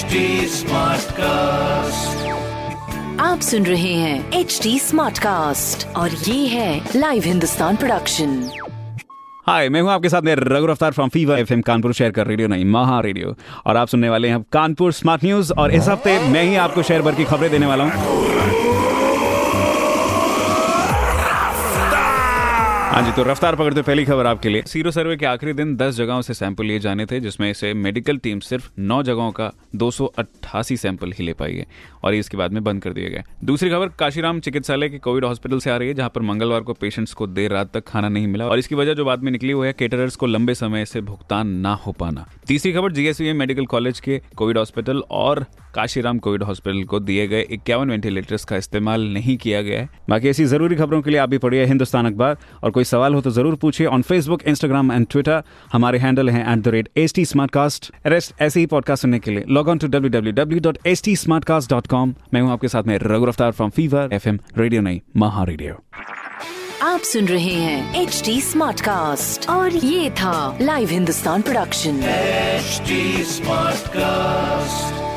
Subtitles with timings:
[0.00, 0.20] HD
[1.12, 2.28] cast
[3.20, 8.50] आप सुन रहे हैं एच डी स्मार्ट कास्ट और ये है लाइव हिंदुस्तान प्रोडक्शन
[9.46, 12.48] हाय मैं हूँ आपके साथ में Raghu Raftaar from fever FM Kanpur share कर रेडियो
[12.48, 13.34] नहीं महा रेडियो
[13.66, 17.02] और आप सुनने वाले हैं कानपुर स्मार्ट न्यूज़ और इस हफ़्ते मैं ही आपको शेयर
[17.02, 18.79] भर की खबरें देने वाला हूँ।
[22.90, 25.94] हाँ जी तो रफ्तार पकड़ते पहली खबर आपके लिए। सीरो सर्वे के आखिरी दिन 10
[25.94, 29.90] जगहों से सैंपल लिए जाने थे, जिसमें से मेडिकल टीम सिर्फ़ 9 जगहों का दो
[29.90, 31.66] सौ अट्ठासी सैंपल ही ले पाई है
[32.04, 35.58] और इसके बाद में बंद कर दिए गए। दूसरी खबर, काशीराम चिकित्सालय के कोविड हॉस्पिटल
[35.58, 38.26] से आ रही है, जहाँ पर मंगलवार को पेशेंट्स को देर रात तक खाना नहीं
[38.26, 41.00] मिला और इसकी वजह जो बाद में निकली हुई है केटरर्स को लंबे समय से
[41.02, 46.42] भुगतान ना हो पाना। तीसरी खबर जीएसवीएम मेडिकल कॉलेज के कोविड हॉस्पिटल और काशीराम कोविड
[46.42, 50.76] हॉस्पिटल को दिए गए इक्यावन वेंटिलेटर्स का इस्तेमाल नहीं किया गया है। बाकी ऐसी ज़रूरी
[50.76, 53.86] खबरों के लिए आप भी पढ़िए हिंदुस्तान अखबार। और कोई सवाल हो तो ज़रूर पूछिए
[53.86, 57.90] on facebook instagram and twitter हमारे हैंडल है at the rate H T smart cast
[58.06, 61.02] rest ऐसे ही पॉडकास्ट सुनने के लिए log on to W W W dot H
[61.04, 64.28] T smart cast dot com मैं हूँ आपके साथ में Raghu Raftaar from fever F
[64.28, 65.82] M radio नहीं महा रेडियो
[66.82, 72.00] आप सुन रहे हैं एच डी स्मार्ट कास्ट और ये था live Hindustan production
[72.60, 72.96] HD
[73.26, 75.09] Smartcast.